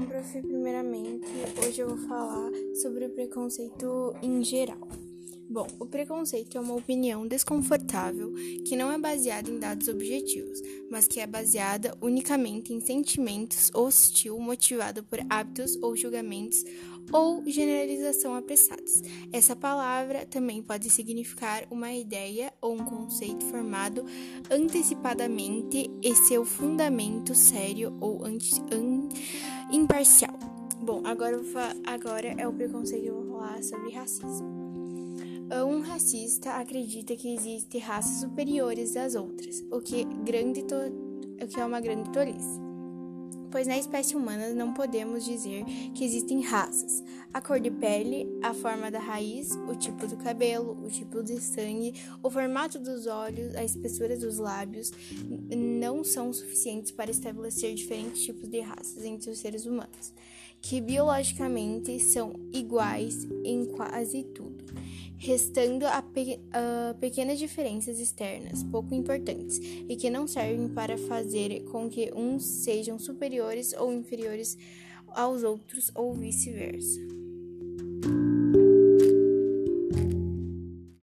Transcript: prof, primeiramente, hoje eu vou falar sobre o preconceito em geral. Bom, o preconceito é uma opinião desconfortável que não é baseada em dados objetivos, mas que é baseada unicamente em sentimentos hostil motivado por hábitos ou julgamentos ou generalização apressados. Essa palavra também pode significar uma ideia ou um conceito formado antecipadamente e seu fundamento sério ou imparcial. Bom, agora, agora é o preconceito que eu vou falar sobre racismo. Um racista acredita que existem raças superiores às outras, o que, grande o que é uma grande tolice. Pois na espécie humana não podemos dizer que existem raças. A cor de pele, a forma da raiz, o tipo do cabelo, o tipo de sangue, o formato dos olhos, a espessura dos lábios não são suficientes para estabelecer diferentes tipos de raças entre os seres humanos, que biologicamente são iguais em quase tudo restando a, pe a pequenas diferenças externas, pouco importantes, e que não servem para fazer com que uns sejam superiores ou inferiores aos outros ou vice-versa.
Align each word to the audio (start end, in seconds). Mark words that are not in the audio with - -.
prof, 0.00 0.42
primeiramente, 0.42 1.26
hoje 1.64 1.80
eu 1.80 1.88
vou 1.88 1.98
falar 2.08 2.50
sobre 2.80 3.06
o 3.06 3.10
preconceito 3.10 4.14
em 4.22 4.42
geral. 4.42 5.01
Bom, 5.52 5.66
o 5.78 5.84
preconceito 5.84 6.56
é 6.56 6.60
uma 6.62 6.74
opinião 6.74 7.26
desconfortável 7.26 8.32
que 8.64 8.74
não 8.74 8.90
é 8.90 8.96
baseada 8.96 9.50
em 9.50 9.58
dados 9.58 9.86
objetivos, 9.86 10.62
mas 10.90 11.06
que 11.06 11.20
é 11.20 11.26
baseada 11.26 11.94
unicamente 12.00 12.72
em 12.72 12.80
sentimentos 12.80 13.70
hostil 13.74 14.38
motivado 14.38 15.04
por 15.04 15.18
hábitos 15.28 15.76
ou 15.82 15.94
julgamentos 15.94 16.64
ou 17.12 17.46
generalização 17.46 18.34
apressados. 18.34 19.02
Essa 19.30 19.54
palavra 19.54 20.24
também 20.24 20.62
pode 20.62 20.88
significar 20.88 21.66
uma 21.70 21.92
ideia 21.92 22.50
ou 22.58 22.72
um 22.72 22.84
conceito 22.86 23.44
formado 23.44 24.06
antecipadamente 24.50 25.90
e 26.02 26.14
seu 26.14 26.46
fundamento 26.46 27.34
sério 27.34 27.94
ou 28.00 28.22
imparcial. 29.70 30.38
Bom, 30.80 31.02
agora, 31.04 31.38
agora 31.84 32.28
é 32.38 32.48
o 32.48 32.54
preconceito 32.54 33.02
que 33.02 33.08
eu 33.10 33.22
vou 33.22 33.38
falar 33.38 33.62
sobre 33.62 33.90
racismo. 33.90 34.81
Um 35.54 35.82
racista 35.82 36.52
acredita 36.52 37.14
que 37.14 37.34
existem 37.34 37.78
raças 37.78 38.20
superiores 38.20 38.96
às 38.96 39.14
outras, 39.14 39.62
o 39.70 39.82
que, 39.82 40.02
grande 40.24 40.62
o 40.62 41.46
que 41.46 41.60
é 41.60 41.64
uma 41.66 41.78
grande 41.78 42.08
tolice. 42.10 42.58
Pois 43.50 43.66
na 43.66 43.76
espécie 43.76 44.16
humana 44.16 44.54
não 44.54 44.72
podemos 44.72 45.26
dizer 45.26 45.62
que 45.94 46.06
existem 46.06 46.40
raças. 46.40 47.04
A 47.34 47.40
cor 47.42 47.60
de 47.60 47.70
pele, 47.70 48.26
a 48.42 48.54
forma 48.54 48.90
da 48.90 48.98
raiz, 48.98 49.50
o 49.68 49.76
tipo 49.76 50.06
do 50.06 50.16
cabelo, 50.16 50.72
o 50.82 50.88
tipo 50.88 51.22
de 51.22 51.38
sangue, 51.38 52.00
o 52.22 52.30
formato 52.30 52.78
dos 52.78 53.06
olhos, 53.06 53.54
a 53.54 53.62
espessura 53.62 54.16
dos 54.16 54.38
lábios 54.38 54.90
não 55.54 56.02
são 56.02 56.32
suficientes 56.32 56.92
para 56.92 57.10
estabelecer 57.10 57.74
diferentes 57.74 58.24
tipos 58.24 58.48
de 58.48 58.60
raças 58.60 59.04
entre 59.04 59.30
os 59.30 59.38
seres 59.38 59.66
humanos, 59.66 60.14
que 60.62 60.80
biologicamente 60.80 62.00
são 62.00 62.32
iguais 62.54 63.28
em 63.44 63.66
quase 63.66 64.24
tudo 64.24 64.64
restando 65.22 65.86
a, 65.86 66.02
pe 66.02 66.40
a 66.52 66.94
pequenas 66.94 67.38
diferenças 67.38 68.00
externas, 68.00 68.64
pouco 68.64 68.92
importantes, 68.92 69.60
e 69.88 69.94
que 69.94 70.10
não 70.10 70.26
servem 70.26 70.68
para 70.68 70.98
fazer 70.98 71.62
com 71.70 71.88
que 71.88 72.12
uns 72.12 72.44
sejam 72.44 72.98
superiores 72.98 73.72
ou 73.72 73.92
inferiores 73.92 74.58
aos 75.06 75.44
outros 75.44 75.92
ou 75.94 76.12
vice-versa. 76.12 77.21